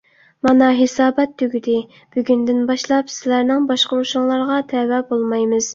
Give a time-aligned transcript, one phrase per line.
[0.45, 1.75] مانا، ھېسابات تۈگىدى.
[2.17, 5.67] بۈگۈندىن باشلاپ سىلەرنىڭ باشقۇرۇشۇڭلارغا تەۋە بولمايمىز!